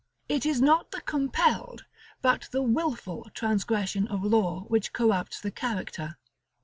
It 0.27 0.47
is 0.47 0.59
not 0.59 0.89
the 0.89 1.01
compelled, 1.01 1.85
but 2.23 2.49
the 2.51 2.63
wilful, 2.63 3.29
transgression 3.35 4.07
of 4.07 4.23
law 4.23 4.61
which 4.61 4.93
corrupts 4.93 5.39
the 5.39 5.51
character. 5.51 6.17